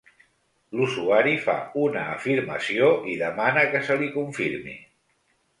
L'usuari 0.77 1.33
fa 1.43 1.57
una 1.83 2.07
afirmació 2.15 2.89
i 3.13 3.21
demana 3.23 3.67
que 3.75 3.83
se 3.91 3.99
li 4.01 4.11
confirmi. 4.19 4.79